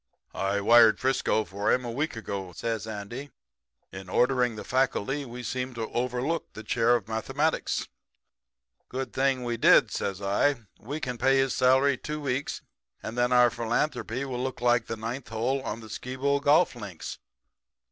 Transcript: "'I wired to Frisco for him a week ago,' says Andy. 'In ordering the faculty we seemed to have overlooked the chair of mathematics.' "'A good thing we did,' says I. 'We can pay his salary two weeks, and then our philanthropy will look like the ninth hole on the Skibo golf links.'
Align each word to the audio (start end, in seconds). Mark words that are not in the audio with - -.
"'I 0.33 0.61
wired 0.61 0.97
to 0.97 1.01
Frisco 1.01 1.43
for 1.45 1.71
him 1.71 1.85
a 1.85 1.91
week 1.91 2.15
ago,' 2.15 2.53
says 2.53 2.87
Andy. 2.87 3.29
'In 3.91 4.09
ordering 4.09 4.55
the 4.55 4.63
faculty 4.63 5.25
we 5.25 5.43
seemed 5.43 5.75
to 5.75 5.81
have 5.81 5.95
overlooked 5.95 6.55
the 6.55 6.63
chair 6.63 6.95
of 6.95 7.07
mathematics.' 7.07 7.83
"'A 7.83 8.83
good 8.89 9.13
thing 9.13 9.43
we 9.43 9.57
did,' 9.57 9.91
says 9.91 10.19
I. 10.19 10.55
'We 10.79 11.01
can 11.01 11.17
pay 11.19 11.37
his 11.37 11.53
salary 11.53 11.97
two 11.99 12.19
weeks, 12.19 12.63
and 13.03 13.15
then 13.15 13.31
our 13.31 13.51
philanthropy 13.51 14.25
will 14.25 14.41
look 14.43 14.59
like 14.59 14.87
the 14.87 14.97
ninth 14.97 15.27
hole 15.29 15.61
on 15.61 15.81
the 15.81 15.87
Skibo 15.87 16.39
golf 16.39 16.73
links.' 16.75 17.19